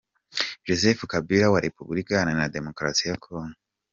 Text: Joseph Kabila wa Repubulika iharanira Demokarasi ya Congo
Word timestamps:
Joseph 0.65 1.01
Kabila 1.11 1.47
wa 1.53 1.63
Repubulika 1.65 2.11
iharanira 2.13 2.53
Demokarasi 2.55 3.03
ya 3.09 3.17
Congo 3.23 3.57